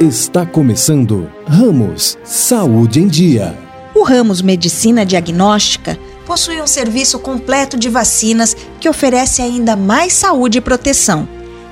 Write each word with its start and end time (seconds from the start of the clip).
Está 0.00 0.46
começando 0.46 1.30
Ramos 1.46 2.16
Saúde 2.24 3.00
em 3.00 3.06
Dia. 3.06 3.54
O 3.94 4.02
Ramos 4.02 4.40
Medicina 4.40 5.04
Diagnóstica 5.04 5.98
possui 6.24 6.58
um 6.62 6.66
serviço 6.66 7.18
completo 7.18 7.76
de 7.76 7.90
vacinas 7.90 8.56
que 8.80 8.88
oferece 8.88 9.42
ainda 9.42 9.76
mais 9.76 10.14
saúde 10.14 10.56
e 10.56 10.60
proteção. 10.62 11.28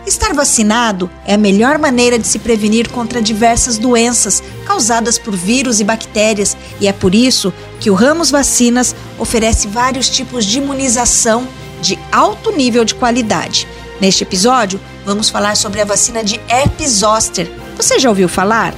Estar 0.06 0.34
vacinado 0.34 1.10
é 1.24 1.32
a 1.32 1.38
melhor 1.38 1.78
maneira 1.78 2.18
de 2.18 2.26
se 2.26 2.38
prevenir 2.38 2.90
contra 2.90 3.22
diversas 3.22 3.78
doenças 3.78 4.42
causadas 4.66 5.18
por 5.18 5.34
vírus 5.34 5.80
e 5.80 5.84
bactérias, 5.84 6.54
e 6.82 6.86
é 6.86 6.92
por 6.92 7.14
isso 7.14 7.50
que 7.80 7.90
o 7.90 7.94
Ramos 7.94 8.30
Vacinas 8.30 8.94
oferece 9.18 9.68
vários 9.68 10.10
tipos 10.10 10.44
de 10.44 10.58
imunização 10.58 11.48
de 11.80 11.98
alto 12.12 12.52
nível 12.52 12.84
de 12.84 12.94
qualidade. 12.94 13.66
Neste 13.98 14.22
episódio, 14.22 14.78
vamos 15.06 15.30
falar 15.30 15.56
sobre 15.56 15.80
a 15.80 15.86
vacina 15.86 16.22
de 16.22 16.38
herpes 16.50 16.90
zoster 16.90 17.50
você 17.78 17.98
já 17.98 18.08
ouviu 18.08 18.28
falar? 18.28 18.74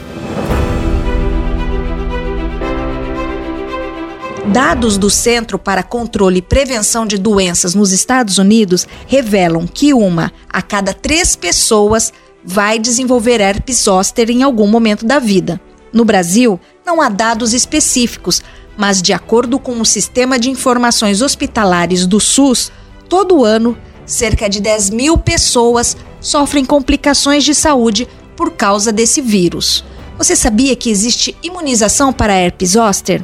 Dados 4.52 4.98
do 4.98 5.08
Centro 5.08 5.58
para 5.58 5.82
Controle 5.82 6.38
e 6.38 6.42
Prevenção 6.42 7.06
de 7.06 7.16
Doenças 7.16 7.74
nos 7.74 7.92
Estados 7.92 8.36
Unidos 8.36 8.86
revelam 9.06 9.66
que 9.66 9.94
uma 9.94 10.30
a 10.48 10.60
cada 10.60 10.92
três 10.92 11.34
pessoas 11.34 12.12
vai 12.44 12.78
desenvolver 12.78 13.40
herpes 13.40 13.84
zoster 13.84 14.30
em 14.30 14.42
algum 14.42 14.66
momento 14.66 15.06
da 15.06 15.18
vida. 15.18 15.58
No 15.92 16.04
Brasil, 16.04 16.60
não 16.84 17.00
há 17.00 17.08
dados 17.08 17.54
específicos, 17.54 18.42
mas 18.76 19.00
de 19.00 19.14
acordo 19.14 19.58
com 19.58 19.80
o 19.80 19.86
Sistema 19.86 20.38
de 20.38 20.50
Informações 20.50 21.22
Hospitalares 21.22 22.06
do 22.06 22.20
SUS, 22.20 22.70
todo 23.08 23.44
ano, 23.44 23.78
cerca 24.04 24.48
de 24.48 24.60
10 24.60 24.90
mil 24.90 25.16
pessoas 25.16 25.96
sofrem 26.20 26.64
complicações 26.64 27.44
de 27.44 27.54
saúde 27.54 28.06
por 28.40 28.52
causa 28.52 28.90
desse 28.90 29.20
vírus. 29.20 29.84
Você 30.16 30.34
sabia 30.34 30.74
que 30.74 30.88
existe 30.88 31.36
imunização 31.42 32.10
para 32.10 32.32
herpes 32.32 32.70
zoster? 32.70 33.22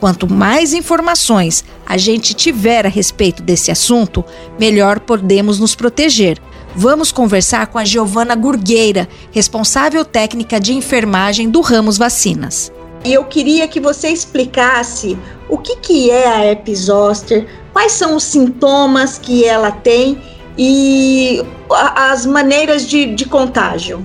Quanto 0.00 0.28
mais 0.28 0.74
informações 0.74 1.64
a 1.86 1.96
gente 1.96 2.34
tiver 2.34 2.84
a 2.84 2.88
respeito 2.88 3.40
desse 3.40 3.70
assunto, 3.70 4.24
melhor 4.58 4.98
podemos 4.98 5.60
nos 5.60 5.76
proteger. 5.76 6.40
Vamos 6.74 7.12
conversar 7.12 7.68
com 7.68 7.78
a 7.78 7.84
Giovana 7.84 8.34
Gurgueira, 8.34 9.08
responsável 9.30 10.04
técnica 10.04 10.58
de 10.58 10.74
enfermagem 10.74 11.48
do 11.48 11.60
Ramos 11.60 11.96
Vacinas. 11.96 12.72
E 13.04 13.14
eu 13.14 13.26
queria 13.26 13.68
que 13.68 13.78
você 13.78 14.08
explicasse 14.08 15.16
o 15.48 15.56
que, 15.56 15.76
que 15.76 16.10
é 16.10 16.26
a 16.26 16.44
herpes 16.44 16.80
zoster, 16.80 17.46
quais 17.72 17.92
são 17.92 18.16
os 18.16 18.24
sintomas 18.24 19.18
que 19.18 19.44
ela 19.44 19.70
tem 19.70 20.20
e 20.58 21.46
as 21.94 22.26
maneiras 22.26 22.88
de, 22.88 23.14
de 23.14 23.24
contágio. 23.24 24.04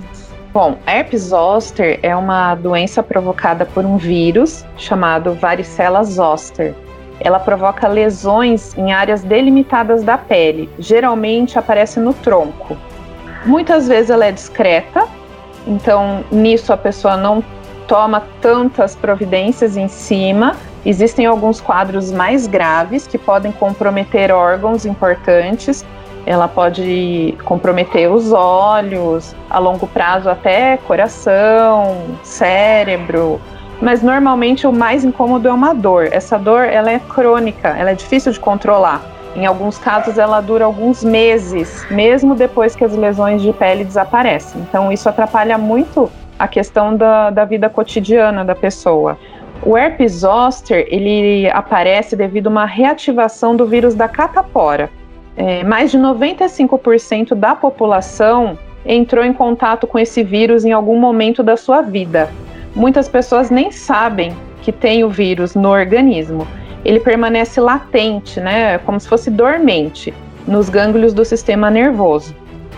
Bom, 0.53 0.77
herpes 0.85 1.29
zoster 1.29 1.99
é 2.03 2.15
uma 2.15 2.53
doença 2.53 3.01
provocada 3.01 3.65
por 3.65 3.83
um 3.83 3.97
vírus 3.97 4.63
chamado 4.77 5.33
varicela 5.33 6.03
zoster. 6.03 6.75
Ela 7.19 7.39
provoca 7.39 7.87
lesões 7.87 8.77
em 8.77 8.93
áreas 8.93 9.23
delimitadas 9.23 10.03
da 10.03 10.15
pele, 10.15 10.69
geralmente 10.77 11.57
aparece 11.57 11.99
no 11.99 12.13
tronco. 12.13 12.77
Muitas 13.47 13.87
vezes 13.87 14.11
ela 14.11 14.27
é 14.27 14.31
discreta, 14.31 15.07
então 15.65 16.23
nisso 16.31 16.71
a 16.71 16.77
pessoa 16.77 17.17
não 17.17 17.43
toma 17.87 18.21
tantas 18.39 18.95
providências 18.95 19.75
em 19.75 19.87
cima. 19.87 20.55
Existem 20.85 21.25
alguns 21.25 21.59
quadros 21.59 22.11
mais 22.11 22.45
graves 22.45 23.07
que 23.07 23.17
podem 23.17 23.51
comprometer 23.51 24.31
órgãos 24.31 24.85
importantes, 24.85 25.83
ela 26.25 26.47
pode 26.47 27.37
comprometer 27.43 28.09
os 28.09 28.31
olhos, 28.31 29.35
a 29.49 29.59
longo 29.59 29.87
prazo 29.87 30.29
até 30.29 30.77
coração, 30.77 31.97
cérebro, 32.23 33.41
mas 33.81 34.01
normalmente 34.01 34.65
o 34.65 34.71
mais 34.71 35.03
incômodo 35.03 35.47
é 35.47 35.51
uma 35.51 35.73
dor. 35.73 36.07
Essa 36.11 36.37
dor 36.37 36.63
ela 36.63 36.91
é 36.91 36.99
crônica, 36.99 37.69
ela 37.77 37.91
é 37.91 37.93
difícil 37.93 38.31
de 38.31 38.39
controlar. 38.39 39.01
Em 39.35 39.45
alguns 39.45 39.77
casos 39.77 40.17
ela 40.17 40.39
dura 40.39 40.63
alguns 40.63 41.03
meses, 41.03 41.85
mesmo 41.89 42.35
depois 42.35 42.75
que 42.75 42.85
as 42.85 42.95
lesões 42.95 43.41
de 43.41 43.51
pele 43.51 43.83
desaparecem. 43.83 44.61
Então 44.61 44.91
isso 44.91 45.09
atrapalha 45.09 45.57
muito 45.57 46.09
a 46.37 46.47
questão 46.47 46.95
da, 46.95 47.29
da 47.31 47.43
vida 47.43 47.69
cotidiana 47.69 48.45
da 48.45 48.55
pessoa. 48.55 49.17
O 49.65 49.77
herpes 49.77 50.19
zoster 50.19 50.87
ele 50.89 51.49
aparece 51.49 52.15
devido 52.15 52.47
a 52.47 52.49
uma 52.49 52.65
reativação 52.65 53.55
do 53.55 53.65
vírus 53.65 53.95
da 53.95 54.07
catapora 54.07 54.89
é, 55.35 55.63
mais 55.63 55.91
de 55.91 55.97
95% 55.97 57.33
da 57.33 57.55
população 57.55 58.57
entrou 58.85 59.23
em 59.23 59.33
contato 59.33 59.87
com 59.87 59.97
esse 59.97 60.23
vírus 60.23 60.65
em 60.65 60.71
algum 60.71 60.99
momento 60.99 61.41
da 61.41 61.57
sua 61.57 61.81
vida. 61.81 62.29
Muitas 62.75 63.07
pessoas 63.07 63.49
nem 63.49 63.71
sabem 63.71 64.35
que 64.61 64.71
tem 64.71 65.03
o 65.03 65.09
vírus 65.09 65.55
no 65.55 65.69
organismo. 65.69 66.47
Ele 66.85 66.99
permanece 66.99 67.59
latente, 67.59 68.39
né, 68.39 68.77
como 68.79 68.99
se 68.99 69.07
fosse 69.07 69.31
dormente, 69.31 70.13
nos 70.45 70.69
gânglios 70.69 71.13
do 71.13 71.23
sistema 71.23 71.71
nervoso. 71.71 72.35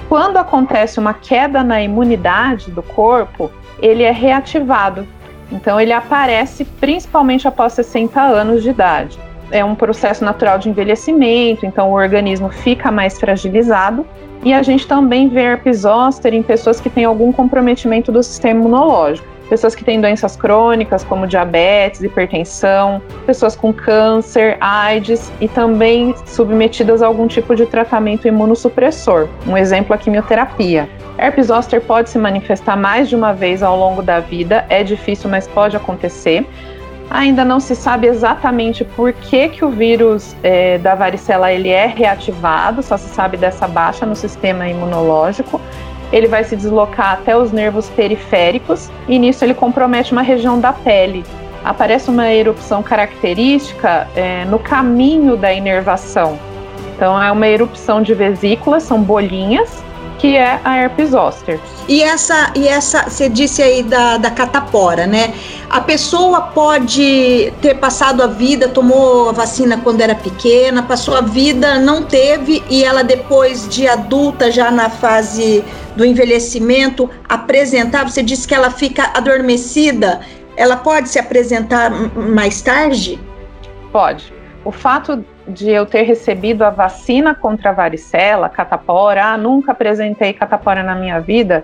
Quando 0.08 0.38
acontece 0.38 1.00
uma 1.00 1.14
queda 1.14 1.64
na 1.64 1.82
imunidade 1.82 2.70
do 2.72 2.84
corpo, 2.84 3.52
ele 3.82 4.04
é 4.04 4.12
reativado. 4.12 5.08
Então, 5.52 5.80
ele 5.80 5.92
aparece 5.92 6.64
principalmente 6.64 7.48
após 7.48 7.74
60 7.74 8.22
anos 8.22 8.62
de 8.62 8.70
idade 8.70 9.20
é 9.52 9.64
um 9.64 9.76
processo 9.76 10.24
natural 10.24 10.58
de 10.58 10.70
envelhecimento, 10.70 11.66
então 11.66 11.92
o 11.92 11.94
organismo 11.94 12.50
fica 12.50 12.92
mais 12.92 13.20
fragilizado. 13.20 14.06
E 14.44 14.54
a 14.54 14.62
gente 14.62 14.88
também 14.88 15.28
vê 15.28 15.42
herpes 15.42 15.80
zoster 15.80 16.34
em 16.34 16.44
pessoas 16.44 16.80
que 16.80 16.90
têm 16.90 17.06
algum 17.06 17.32
comprometimento 17.32 18.12
do 18.12 18.22
sistema 18.22 18.60
imunológico. 18.60 19.28
Pessoas 19.50 19.76
que 19.76 19.84
têm 19.84 20.02
doenças 20.02 20.36
crônicas, 20.36 21.04
como 21.04 21.28
diabetes, 21.28 22.02
hipertensão, 22.02 23.02
pessoas 23.26 23.56
com 23.56 23.72
câncer, 23.72 24.58
AIDS 24.60 25.32
e 25.40 25.48
também 25.48 26.16
submetidas 26.26 27.02
a 27.02 27.08
algum 27.08 27.28
tipo 27.28 27.56
de 27.56 27.66
tratamento 27.66 28.28
imunossupressor. 28.28 29.28
Um 29.48 29.56
exemplo, 29.56 29.94
a 29.94 29.98
quimioterapia. 29.98 30.90
Herpes 31.18 31.48
zoster 31.48 31.80
pode 31.80 32.10
se 32.10 32.18
manifestar 32.18 32.76
mais 32.76 33.08
de 33.08 33.16
uma 33.16 33.34
vez 33.34 33.62
ao 33.62 33.78
longo 33.78 34.02
da 34.02 34.20
vida, 34.20 34.66
é 34.68 34.84
difícil, 34.84 35.30
mas 35.30 35.48
pode 35.48 35.78
acontecer. 35.78 36.46
Ainda 37.10 37.46
não 37.46 37.60
se 37.60 37.76
sabe 37.76 38.08
exatamente 38.08 38.84
por 38.84 39.14
que, 39.14 39.50
que 39.50 39.64
o 39.64 39.70
vírus 39.70 40.36
é, 40.42 40.78
da 40.80 40.96
varicela 40.96 41.52
ele 41.52 41.70
é 41.70 41.86
reativado, 41.86 42.82
só 42.82 42.98
se 42.98 43.10
sabe 43.10 43.38
dessa 43.38 43.68
baixa 43.68 44.06
no 44.06 44.16
sistema 44.16 44.68
imunológico. 44.68 45.62
Ele 46.12 46.28
vai 46.28 46.44
se 46.44 46.56
deslocar 46.56 47.14
até 47.14 47.38
os 47.38 47.52
nervos 47.52 47.90
periféricos 47.90 48.90
e 49.08 49.20
nisso 49.20 49.46
ele 49.46 49.54
compromete 49.54 50.12
uma 50.12 50.22
região 50.22 50.60
da 50.60 50.74
pele. 50.74 51.24
Aparece 51.64 52.10
uma 52.10 52.32
erupção 52.32 52.84
característica 52.84 54.08
é, 54.16 54.46
no 54.46 54.60
caminho 54.60 55.36
da 55.36 55.54
inervação. 55.54 56.38
Então 56.96 57.22
é 57.22 57.32
uma 57.32 57.48
erupção 57.48 58.02
de 58.02 58.14
vesículas, 58.14 58.84
são 58.84 59.02
bolinhas, 59.02 59.84
que 60.20 60.36
é 60.36 60.60
a 60.64 60.78
herpes 60.78 61.12
zoster. 61.12 61.60
E 61.88 62.02
essa, 62.02 62.52
e 62.56 62.68
essa, 62.68 63.04
você 63.04 63.30
disse 63.30 63.62
aí 63.62 63.84
da, 63.84 64.18
da 64.18 64.32
catapora, 64.32 65.06
né? 65.06 65.34
A 65.70 65.82
pessoa 65.82 66.42
pode 66.42 67.54
ter 67.62 67.76
passado 67.76 68.24
a 68.24 68.28
vida, 68.28 68.68
tomou 68.68 69.30
a 69.30 69.32
vacina 69.32 69.78
quando 69.78 70.02
era 70.02 70.16
pequena, 70.16 70.82
passou 70.84 71.16
a 71.16 71.22
vida, 71.22 71.78
não 71.80 72.04
teve, 72.04 72.64
e 72.70 72.84
ela 72.84 73.04
depois 73.04 73.68
de 73.68 73.88
adulta, 73.88 74.52
já 74.52 74.72
na 74.72 74.90
fase 74.90 75.64
do 75.96 76.06
envelhecimento, 76.06 77.10
apresentar, 77.28 78.10
você 78.10 78.24
disse 78.24 78.48
que 78.48 78.54
ela 78.54 78.70
fica 78.70 79.12
adormecida, 79.14 80.22
ela 80.58 80.78
pode 80.78 81.10
se 81.10 81.20
apresentar 81.20 81.92
mais 82.16 82.62
tarde? 82.62 83.20
Pode. 83.92 84.34
O 84.64 84.72
fato 84.72 85.24
de 85.48 85.70
eu 85.70 85.86
ter 85.86 86.04
recebido 86.04 86.64
a 86.64 86.70
vacina 86.70 87.36
contra 87.36 87.70
a 87.70 87.74
varicela, 87.74 88.50
catapora, 88.50 89.26
ah, 89.26 89.38
nunca 89.38 89.72
apresentei 89.72 90.34
catapora 90.34 90.82
na 90.82 90.96
minha 90.96 91.20
vida, 91.20 91.64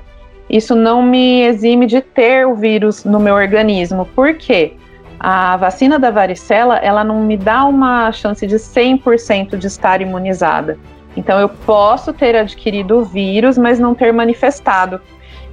isso 0.49 0.75
não 0.75 1.01
me 1.01 1.41
exime 1.43 1.85
de 1.85 2.01
ter 2.01 2.45
o 2.45 2.55
vírus 2.55 3.05
no 3.05 3.19
meu 3.19 3.35
organismo. 3.35 4.05
Por 4.13 4.33
quê? 4.33 4.73
A 5.19 5.55
vacina 5.55 5.97
da 5.97 6.11
varicela, 6.11 6.77
ela 6.77 7.03
não 7.03 7.21
me 7.21 7.37
dá 7.37 7.63
uma 7.65 8.11
chance 8.11 8.45
de 8.45 8.55
100% 8.55 9.57
de 9.57 9.67
estar 9.67 10.01
imunizada. 10.01 10.77
Então 11.15 11.39
eu 11.39 11.47
posso 11.47 12.11
ter 12.11 12.35
adquirido 12.35 12.99
o 12.99 13.05
vírus, 13.05 13.57
mas 13.57 13.79
não 13.79 13.95
ter 13.95 14.11
manifestado. 14.11 14.99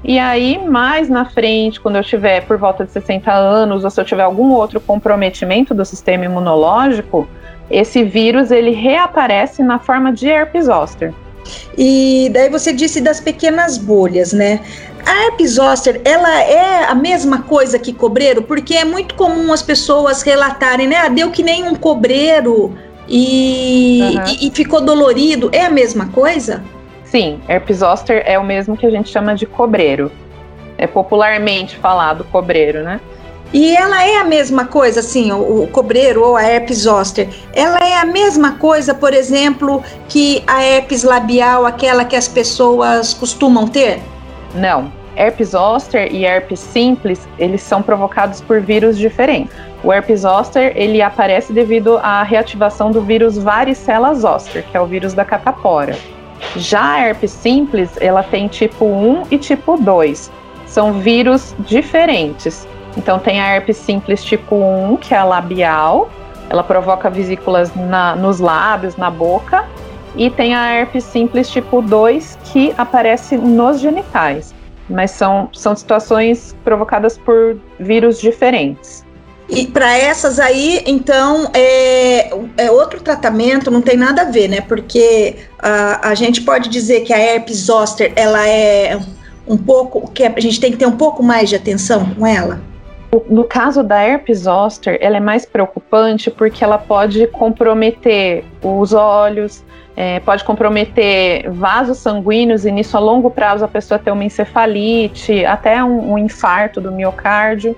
E 0.02 0.18
aí, 0.18 0.64
mais 0.66 1.08
na 1.08 1.24
frente, 1.24 1.80
quando 1.80 1.96
eu 1.96 2.04
tiver 2.04 2.44
por 2.46 2.56
volta 2.56 2.84
de 2.84 2.92
60 2.92 3.32
anos, 3.32 3.84
ou 3.84 3.90
se 3.90 4.00
eu 4.00 4.04
tiver 4.04 4.22
algum 4.22 4.52
outro 4.52 4.80
comprometimento 4.80 5.74
do 5.74 5.84
sistema 5.84 6.24
imunológico, 6.24 7.28
esse 7.70 8.02
vírus 8.04 8.50
ele 8.50 8.70
reaparece 8.70 9.62
na 9.62 9.78
forma 9.78 10.12
de 10.12 10.28
herpes 10.28 10.66
zoster. 10.66 11.12
E 11.76 12.30
daí 12.32 12.50
você 12.50 12.72
disse 12.72 13.00
das 13.00 13.20
pequenas 13.20 13.78
bolhas, 13.78 14.32
né? 14.32 14.60
A 15.06 15.24
herpes 15.24 15.52
zoster, 15.52 16.00
ela 16.04 16.42
é 16.42 16.84
a 16.84 16.94
mesma 16.94 17.42
coisa 17.42 17.78
que 17.78 17.92
cobreiro? 17.92 18.42
Porque 18.42 18.74
é 18.74 18.84
muito 18.84 19.14
comum 19.14 19.52
as 19.52 19.62
pessoas 19.62 20.22
relatarem, 20.22 20.86
né? 20.86 20.96
Ah, 20.96 21.08
deu 21.08 21.30
que 21.30 21.42
nem 21.42 21.64
um 21.64 21.74
cobreiro 21.74 22.76
e, 23.08 24.00
uhum. 24.02 24.24
e, 24.26 24.48
e 24.48 24.50
ficou 24.50 24.80
dolorido. 24.80 25.48
É 25.52 25.64
a 25.64 25.70
mesma 25.70 26.08
coisa? 26.08 26.62
Sim, 27.04 27.40
herpes 27.48 27.78
zoster 27.78 28.22
é 28.26 28.38
o 28.38 28.44
mesmo 28.44 28.76
que 28.76 28.84
a 28.84 28.90
gente 28.90 29.08
chama 29.08 29.34
de 29.34 29.46
cobreiro. 29.46 30.12
é 30.76 30.86
popularmente 30.86 31.76
falado 31.76 32.24
cobreiro, 32.24 32.82
né? 32.82 33.00
E 33.52 33.74
ela 33.74 34.06
é 34.06 34.18
a 34.18 34.24
mesma 34.24 34.66
coisa, 34.66 35.00
assim, 35.00 35.32
o, 35.32 35.62
o, 35.62 35.66
cobreiro 35.68 36.22
ou 36.22 36.36
a 36.36 36.42
herpes 36.42 36.80
zoster, 36.80 37.28
ela 37.54 37.78
é 37.78 37.96
a 37.96 38.04
mesma 38.04 38.52
coisa, 38.52 38.94
por 38.94 39.14
exemplo, 39.14 39.82
que 40.08 40.42
a 40.46 40.62
herpes 40.62 41.02
labial, 41.02 41.64
aquela 41.64 42.04
que 42.04 42.14
as 42.14 42.28
pessoas 42.28 43.14
costumam 43.14 43.66
ter? 43.66 44.00
Não. 44.54 44.92
Herpes 45.16 45.48
zoster 45.48 46.14
e 46.14 46.24
herpes 46.24 46.60
simples, 46.60 47.26
eles 47.38 47.62
são 47.62 47.82
provocados 47.82 48.40
por 48.40 48.60
vírus 48.60 48.98
diferentes. 48.98 49.52
O 49.82 49.92
herpes 49.92 50.20
zoster, 50.20 50.72
ele 50.76 51.00
aparece 51.00 51.52
devido 51.52 51.98
à 51.98 52.22
reativação 52.22 52.90
do 52.90 53.00
vírus 53.00 53.38
varicela 53.38 54.14
zoster, 54.14 54.64
que 54.70 54.76
é 54.76 54.80
o 54.80 54.86
vírus 54.86 55.14
da 55.14 55.24
catapora. 55.24 55.96
Já 56.54 56.92
a 56.92 57.00
herpes 57.00 57.30
simples, 57.30 57.90
ela 58.00 58.22
tem 58.22 58.46
tipo 58.46 58.84
1 58.84 59.24
e 59.30 59.38
tipo 59.38 59.76
2. 59.76 60.30
São 60.66 61.00
vírus 61.00 61.54
diferentes. 61.60 62.66
Então 62.98 63.18
tem 63.20 63.40
a 63.40 63.54
herpes 63.54 63.76
simples 63.76 64.24
tipo 64.24 64.56
1, 64.56 64.96
que 64.96 65.14
é 65.14 65.18
a 65.18 65.24
labial, 65.24 66.10
ela 66.50 66.64
provoca 66.64 67.08
vesículas 67.08 67.72
na, 67.74 68.16
nos 68.16 68.40
lábios, 68.40 68.96
na 68.96 69.08
boca, 69.08 69.64
e 70.16 70.28
tem 70.28 70.54
a 70.54 70.74
herpes 70.74 71.04
simples 71.04 71.48
tipo 71.48 71.80
2, 71.80 72.36
que 72.44 72.74
aparece 72.76 73.36
nos 73.36 73.78
genitais. 73.78 74.52
Mas 74.90 75.12
são, 75.12 75.48
são 75.52 75.76
situações 75.76 76.56
provocadas 76.64 77.16
por 77.16 77.56
vírus 77.78 78.20
diferentes. 78.20 79.06
E 79.48 79.66
para 79.66 79.96
essas 79.96 80.40
aí, 80.40 80.82
então, 80.84 81.50
é, 81.54 82.30
é 82.56 82.70
outro 82.70 83.00
tratamento, 83.00 83.70
não 83.70 83.80
tem 83.80 83.96
nada 83.96 84.22
a 84.22 84.24
ver, 84.24 84.48
né? 84.48 84.60
Porque 84.60 85.36
a, 85.58 86.10
a 86.10 86.14
gente 86.14 86.40
pode 86.42 86.68
dizer 86.68 87.02
que 87.02 87.12
a 87.12 87.18
herpes 87.18 87.58
zoster, 87.58 88.12
ela 88.16 88.46
é 88.46 88.98
um 89.46 89.56
pouco, 89.56 90.10
que 90.10 90.24
a 90.24 90.40
gente 90.40 90.60
tem 90.60 90.72
que 90.72 90.76
ter 90.76 90.86
um 90.86 90.96
pouco 90.96 91.22
mais 91.22 91.48
de 91.48 91.56
atenção 91.56 92.14
com 92.14 92.26
ela. 92.26 92.60
No 93.30 93.44
caso 93.44 93.82
da 93.82 94.02
herpes 94.02 94.40
zoster, 94.40 94.98
ela 95.00 95.16
é 95.16 95.20
mais 95.20 95.46
preocupante 95.46 96.30
porque 96.30 96.62
ela 96.62 96.76
pode 96.76 97.26
comprometer 97.28 98.44
os 98.62 98.92
olhos, 98.92 99.64
é, 99.96 100.20
pode 100.20 100.44
comprometer 100.44 101.50
vasos 101.50 101.98
sanguíneos 101.98 102.66
e 102.66 102.70
nisso 102.70 102.96
a 102.98 103.00
longo 103.00 103.30
prazo 103.30 103.64
a 103.64 103.68
pessoa 103.68 103.98
ter 103.98 104.10
uma 104.10 104.24
encefalite, 104.24 105.44
até 105.46 105.82
um, 105.82 106.12
um 106.12 106.18
infarto 106.18 106.82
do 106.82 106.92
miocárdio. 106.92 107.74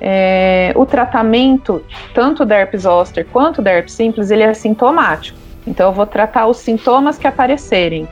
É, 0.00 0.72
o 0.74 0.84
tratamento, 0.84 1.84
tanto 2.12 2.44
da 2.44 2.56
herpes 2.56 2.82
zoster 2.82 3.24
quanto 3.32 3.62
da 3.62 3.70
herpes 3.70 3.94
simples, 3.94 4.32
ele 4.32 4.42
é 4.42 4.52
sintomático. 4.52 5.38
Então 5.64 5.90
eu 5.90 5.92
vou 5.94 6.06
tratar 6.06 6.48
os 6.48 6.56
sintomas 6.56 7.18
que 7.18 7.26
aparecerem. 7.28 8.08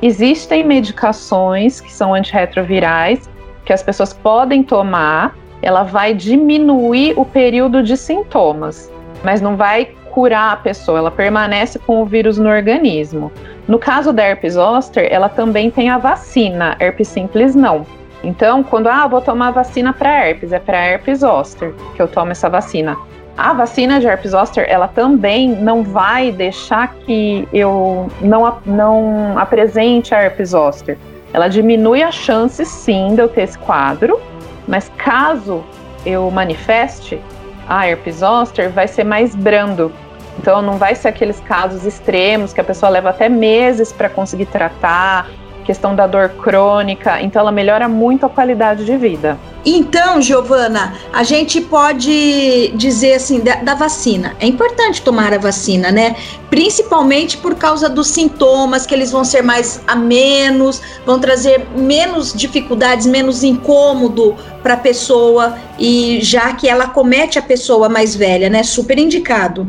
Existem 0.00 0.64
medicações 0.64 1.80
que 1.80 1.92
são 1.92 2.14
antirretrovirais 2.14 3.28
que 3.64 3.74
as 3.74 3.82
pessoas 3.82 4.14
podem 4.14 4.62
tomar 4.62 5.36
ela 5.64 5.82
vai 5.82 6.12
diminuir 6.12 7.14
o 7.18 7.24
período 7.24 7.82
de 7.82 7.96
sintomas, 7.96 8.92
mas 9.22 9.40
não 9.40 9.56
vai 9.56 9.88
curar 10.10 10.52
a 10.52 10.56
pessoa, 10.56 10.98
ela 10.98 11.10
permanece 11.10 11.78
com 11.78 12.00
o 12.00 12.06
vírus 12.06 12.38
no 12.38 12.48
organismo. 12.48 13.32
No 13.66 13.78
caso 13.78 14.12
da 14.12 14.22
herpes 14.22 14.54
zoster, 14.54 15.08
ela 15.10 15.28
também 15.28 15.70
tem 15.70 15.88
a 15.90 15.98
vacina, 15.98 16.76
herpes 16.78 17.08
simples 17.08 17.54
não. 17.54 17.84
Então, 18.22 18.62
quando 18.62 18.86
ah, 18.86 19.06
vou 19.06 19.20
tomar 19.20 19.50
vacina 19.50 19.92
para 19.92 20.28
herpes, 20.28 20.52
é 20.52 20.58
para 20.58 20.78
herpes 20.86 21.20
zoster 21.20 21.74
que 21.96 22.00
eu 22.00 22.06
tomo 22.06 22.30
essa 22.30 22.48
vacina. 22.48 22.96
A 23.36 23.52
vacina 23.52 23.98
de 23.98 24.06
herpes 24.06 24.30
zoster, 24.30 24.64
ela 24.68 24.86
também 24.86 25.48
não 25.48 25.82
vai 25.82 26.30
deixar 26.30 26.94
que 26.94 27.48
eu 27.52 28.08
não, 28.20 28.58
não 28.64 29.36
apresente 29.36 30.14
a 30.14 30.22
herpes 30.22 30.50
zoster. 30.50 30.96
Ela 31.32 31.48
diminui 31.48 32.02
a 32.02 32.12
chance, 32.12 32.64
sim, 32.64 33.16
de 33.16 33.20
eu 33.20 33.28
ter 33.28 33.42
esse 33.42 33.58
quadro, 33.58 34.20
mas 34.66 34.90
caso 34.96 35.64
eu 36.04 36.30
manifeste 36.30 37.20
a 37.68 37.88
herpes 37.88 38.16
zoster, 38.16 38.70
vai 38.70 38.86
ser 38.86 39.04
mais 39.04 39.34
brando. 39.34 39.92
Então 40.38 40.60
não 40.60 40.76
vai 40.76 40.94
ser 40.94 41.08
aqueles 41.08 41.40
casos 41.40 41.84
extremos 41.84 42.52
que 42.52 42.60
a 42.60 42.64
pessoa 42.64 42.90
leva 42.90 43.10
até 43.10 43.28
meses 43.28 43.92
para 43.92 44.08
conseguir 44.08 44.46
tratar, 44.46 45.28
questão 45.64 45.94
da 45.94 46.06
dor 46.06 46.28
crônica, 46.28 47.20
então 47.22 47.40
ela 47.40 47.52
melhora 47.52 47.88
muito 47.88 48.26
a 48.26 48.28
qualidade 48.28 48.84
de 48.84 48.96
vida. 48.96 49.38
Então, 49.66 50.20
Giovana, 50.20 50.94
a 51.10 51.22
gente 51.22 51.58
pode 51.60 52.68
dizer 52.74 53.14
assim 53.14 53.40
da, 53.40 53.56
da, 53.56 53.74
vacina. 53.74 54.36
É 54.38 54.46
importante 54.46 55.00
tomar 55.00 55.32
a 55.32 55.38
vacina, 55.38 55.90
né? 55.90 56.16
Principalmente 56.50 57.38
por 57.38 57.54
causa 57.54 57.88
dos 57.88 58.08
sintomas, 58.08 58.84
que 58.84 58.94
eles 58.94 59.10
vão 59.10 59.24
ser 59.24 59.42
mais 59.42 59.80
a 59.86 59.96
menos, 59.96 60.82
vão 61.06 61.18
trazer 61.18 61.66
menos 61.74 62.34
dificuldades, 62.34 63.06
menos 63.06 63.42
incômodo 63.42 64.36
para 64.62 64.74
a 64.74 64.78
pessoa 64.78 65.56
e 65.78 66.18
já 66.20 66.52
que 66.52 66.68
ela 66.68 66.88
comete 66.88 67.38
a 67.38 67.42
pessoa 67.42 67.88
mais 67.88 68.14
velha, 68.14 68.50
né? 68.50 68.62
Super 68.62 68.98
indicado. 68.98 69.66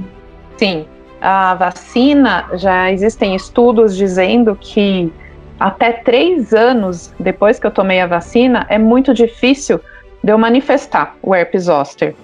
Sim, 0.57 0.85
a 1.21 1.55
vacina 1.55 2.45
já 2.55 2.91
existem 2.91 3.33
estudos 3.33 3.95
dizendo 3.95 4.57
que 4.59 5.11
até 5.59 5.91
três 5.91 6.53
anos 6.53 7.13
depois 7.19 7.59
que 7.59 7.67
eu 7.67 7.71
tomei 7.71 8.01
a 8.01 8.07
vacina, 8.07 8.65
é 8.69 8.77
muito 8.77 9.13
difícil 9.13 9.79
de 10.23 10.31
eu 10.31 10.37
manifestar 10.37 11.15
o 11.21 11.33
herpes 11.33 11.63
zoster. 11.63 12.15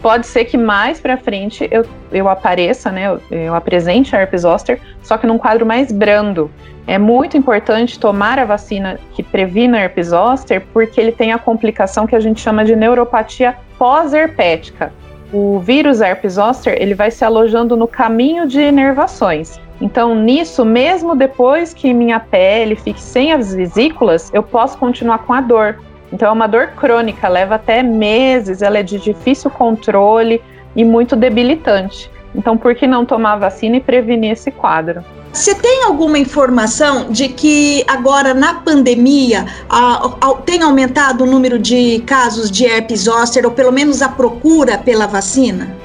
Pode 0.00 0.26
ser 0.26 0.44
que 0.44 0.56
mais 0.56 1.00
para 1.00 1.16
frente 1.16 1.68
eu, 1.70 1.84
eu 2.12 2.28
apareça, 2.28 2.90
né, 2.90 3.08
eu, 3.08 3.20
eu 3.30 3.54
apresente 3.54 4.14
a 4.14 4.20
herpes 4.20 4.42
zoster, 4.42 4.80
só 5.02 5.18
que 5.18 5.26
num 5.26 5.38
quadro 5.38 5.66
mais 5.66 5.90
brando. 5.90 6.50
É 6.86 6.96
muito 6.96 7.36
importante 7.36 7.98
tomar 7.98 8.38
a 8.38 8.44
vacina 8.44 8.98
que 9.12 9.22
previne 9.22 9.76
a 9.76 9.80
herpes 9.82 10.06
zoster, 10.08 10.62
porque 10.72 10.98
ele 10.98 11.12
tem 11.12 11.32
a 11.32 11.38
complicação 11.38 12.06
que 12.06 12.16
a 12.16 12.20
gente 12.20 12.40
chama 12.40 12.64
de 12.64 12.74
neuropatia 12.74 13.56
pós-herpética. 13.76 14.92
O 15.30 15.58
vírus 15.58 16.00
herpes 16.00 16.34
zoster, 16.34 16.74
ele 16.80 16.94
vai 16.94 17.10
se 17.10 17.22
alojando 17.24 17.76
no 17.76 17.86
caminho 17.86 18.46
de 18.46 18.60
inervações. 18.60 19.60
Então, 19.80 20.14
nisso, 20.14 20.64
mesmo 20.64 21.14
depois 21.14 21.72
que 21.72 21.94
minha 21.94 22.18
pele 22.18 22.74
fique 22.74 23.00
sem 23.00 23.32
as 23.32 23.54
vesículas, 23.54 24.30
eu 24.32 24.42
posso 24.42 24.76
continuar 24.76 25.18
com 25.18 25.32
a 25.32 25.40
dor. 25.40 25.78
Então, 26.12 26.28
é 26.28 26.32
uma 26.32 26.46
dor 26.46 26.68
crônica, 26.68 27.28
leva 27.28 27.56
até 27.56 27.82
meses, 27.82 28.62
ela 28.62 28.78
é 28.78 28.82
de 28.82 28.98
difícil 28.98 29.50
controle 29.50 30.42
e 30.74 30.84
muito 30.84 31.14
debilitante. 31.14 32.10
Então, 32.34 32.56
por 32.56 32.74
que 32.74 32.86
não 32.86 33.04
tomar 33.04 33.36
vacina 33.36 33.76
e 33.76 33.80
prevenir 33.80 34.32
esse 34.32 34.50
quadro? 34.50 35.04
Você 35.32 35.54
tem 35.54 35.84
alguma 35.84 36.18
informação 36.18 37.10
de 37.10 37.28
que 37.28 37.84
agora 37.86 38.32
na 38.32 38.54
pandemia 38.54 39.46
a, 39.68 40.06
a, 40.20 40.34
tem 40.44 40.62
aumentado 40.62 41.24
o 41.24 41.26
número 41.26 41.58
de 41.58 42.00
casos 42.00 42.50
de 42.50 42.64
herpes 42.64 43.02
zoster 43.02 43.44
ou 43.44 43.52
pelo 43.52 43.70
menos 43.70 44.00
a 44.02 44.08
procura 44.08 44.78
pela 44.78 45.06
vacina? 45.06 45.76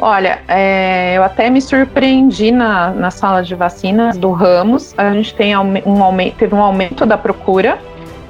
Olha, 0.00 0.38
é, 0.46 1.14
eu 1.16 1.24
até 1.24 1.50
me 1.50 1.60
surpreendi 1.60 2.52
na, 2.52 2.90
na 2.90 3.10
sala 3.10 3.42
de 3.42 3.52
vacinas 3.56 4.16
do 4.16 4.30
Ramos. 4.30 4.94
A 4.96 5.12
gente 5.12 5.34
tem 5.34 5.56
um 5.56 6.02
aumento, 6.02 6.36
teve 6.36 6.54
um 6.54 6.62
aumento 6.62 7.04
da 7.04 7.18
procura. 7.18 7.80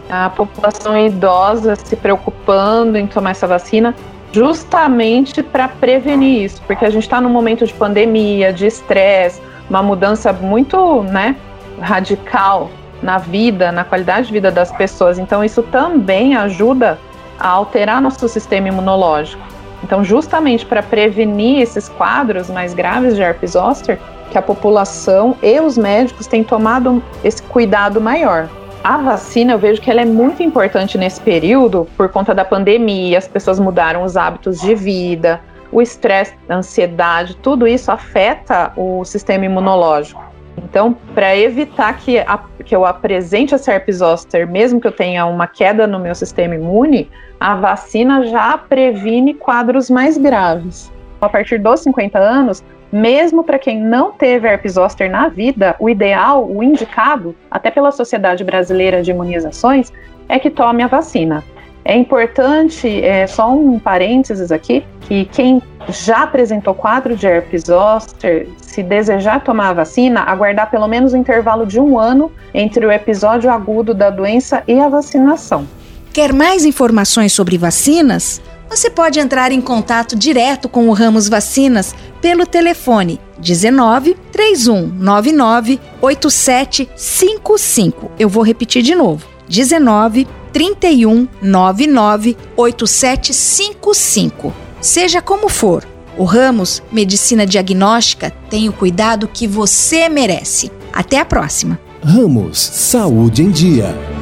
A 0.08 0.30
população 0.30 0.96
idosa 0.96 1.76
se 1.76 1.94
preocupando 1.94 2.96
em 2.96 3.06
tomar 3.06 3.32
essa 3.32 3.46
vacina, 3.46 3.94
justamente 4.32 5.42
para 5.42 5.68
prevenir 5.68 6.44
isso, 6.44 6.62
porque 6.66 6.87
a 6.87 6.90
gente 6.90 7.02
está 7.02 7.20
num 7.20 7.28
momento 7.28 7.66
de 7.66 7.75
pandemia, 7.75 8.50
de 8.50 8.66
estresse, 8.66 9.42
uma 9.68 9.82
mudança 9.82 10.32
muito, 10.32 11.02
né, 11.02 11.37
radical 11.78 12.70
na 13.02 13.18
vida, 13.18 13.70
na 13.70 13.84
qualidade 13.84 14.28
de 14.28 14.32
vida 14.32 14.50
das 14.50 14.72
pessoas. 14.72 15.18
Então, 15.18 15.44
isso 15.44 15.62
também 15.62 16.34
ajuda 16.34 16.98
a 17.38 17.48
alterar 17.48 18.00
nosso 18.00 18.26
sistema 18.26 18.68
imunológico. 18.68 19.57
Então, 19.82 20.02
justamente 20.02 20.66
para 20.66 20.82
prevenir 20.82 21.62
esses 21.62 21.88
quadros 21.88 22.50
mais 22.50 22.75
graves 22.75 23.14
de 23.14 23.23
herpes 23.23 23.52
zoster, 23.52 23.99
que 24.30 24.38
a 24.38 24.42
população 24.42 25.37
e 25.42 25.61
os 25.61 25.78
médicos 25.78 26.26
têm 26.26 26.44
tomado 26.44 27.02
esse 27.25 27.42
cuidado 27.42 28.00
maior. 28.00 28.49
A 28.82 28.97
vacina, 28.99 29.52
eu 29.52 29.58
vejo 29.58 29.80
que 29.80 29.90
ela 29.90 30.00
é 30.00 30.04
muito 30.04 30.42
importante 30.42 30.97
nesse 30.97 31.20
período 31.20 31.87
por 31.97 32.08
conta 32.08 32.35
da 32.35 32.44
pandemia, 32.44 33.18
as 33.18 33.26
pessoas 33.26 33.58
mudaram 33.58 34.02
os 34.02 34.16
hábitos 34.16 34.61
de 34.61 34.75
vida, 34.75 35.40
o 35.73 35.82
estresse, 35.82 36.35
a 36.49 36.54
ansiedade, 36.54 37.37
tudo 37.37 37.66
isso 37.66 37.90
afeta 37.90 38.73
o 38.76 39.04
sistema 39.04 39.44
imunológico. 39.44 40.27
Então, 40.64 40.96
para 41.14 41.36
evitar 41.36 41.96
que, 41.98 42.18
a, 42.18 42.38
que 42.64 42.74
eu 42.74 42.84
apresente 42.84 43.54
essa 43.54 43.72
herpes 43.72 43.96
zoster, 43.96 44.48
mesmo 44.48 44.80
que 44.80 44.86
eu 44.86 44.92
tenha 44.92 45.26
uma 45.26 45.46
queda 45.46 45.86
no 45.86 45.98
meu 45.98 46.14
sistema 46.14 46.54
imune, 46.54 47.10
a 47.40 47.54
vacina 47.54 48.26
já 48.26 48.58
previne 48.58 49.34
quadros 49.34 49.88
mais 49.88 50.18
graves. 50.18 50.92
A 51.20 51.28
partir 51.28 51.58
dos 51.58 51.80
50 51.80 52.18
anos, 52.18 52.62
mesmo 52.90 53.44
para 53.44 53.58
quem 53.58 53.80
não 53.80 54.12
teve 54.12 54.48
herpes 54.48 54.72
zoster 54.74 55.10
na 55.10 55.28
vida, 55.28 55.76
o 55.78 55.88
ideal, 55.88 56.48
o 56.48 56.62
indicado, 56.62 57.34
até 57.50 57.70
pela 57.70 57.92
Sociedade 57.92 58.44
Brasileira 58.44 59.02
de 59.02 59.10
Imunizações, 59.10 59.92
é 60.28 60.38
que 60.38 60.50
tome 60.50 60.82
a 60.82 60.86
vacina. 60.86 61.44
É 61.88 61.97
importante, 61.97 63.02
é, 63.02 63.26
só 63.26 63.50
um 63.50 63.76
parênteses 63.78 64.52
aqui, 64.52 64.85
que 65.00 65.25
quem 65.25 65.62
já 65.88 66.25
apresentou 66.25 66.75
quadro 66.75 67.16
de 67.16 67.26
herpes 67.26 67.62
zoster, 67.66 68.47
se 68.59 68.83
desejar 68.83 69.42
tomar 69.42 69.71
a 69.71 69.73
vacina, 69.73 70.21
aguardar 70.21 70.71
pelo 70.71 70.87
menos 70.87 71.14
um 71.14 71.16
intervalo 71.16 71.64
de 71.64 71.80
um 71.80 71.99
ano 71.99 72.30
entre 72.52 72.85
o 72.85 72.92
episódio 72.92 73.50
agudo 73.50 73.95
da 73.95 74.11
doença 74.11 74.62
e 74.68 74.78
a 74.78 74.87
vacinação. 74.87 75.66
Quer 76.12 76.35
mais 76.35 76.66
informações 76.66 77.33
sobre 77.33 77.57
vacinas? 77.57 78.42
Você 78.68 78.90
pode 78.90 79.18
entrar 79.18 79.50
em 79.50 79.62
contato 79.62 80.14
direto 80.14 80.68
com 80.68 80.90
o 80.90 80.92
Ramos 80.92 81.26
Vacinas 81.26 81.95
pelo 82.21 82.45
telefone 82.45 83.18
19 83.38 84.14
3199 84.30 85.80
8755. 86.02 88.11
Eu 88.18 88.28
vou 88.28 88.42
repetir 88.42 88.83
de 88.83 88.95
novo. 88.95 89.26
19 89.49 90.28
3199 90.52 92.37
8755. 92.57 94.52
Seja 94.81 95.21
como 95.21 95.49
for, 95.49 95.87
o 96.17 96.25
Ramos 96.25 96.83
Medicina 96.90 97.47
Diagnóstica 97.47 98.31
tem 98.50 98.69
o 98.69 98.73
cuidado 98.73 99.28
que 99.28 99.47
você 99.47 100.09
merece. 100.09 100.71
Até 100.93 101.21
a 101.21 101.25
próxima. 101.25 101.78
Ramos 102.02 102.59
Saúde 102.59 103.43
em 103.43 103.50
Dia. 103.50 104.17